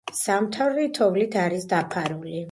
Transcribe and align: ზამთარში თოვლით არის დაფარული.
ზამთარში 0.19 0.85
თოვლით 0.97 1.37
არის 1.43 1.69
დაფარული. 1.75 2.39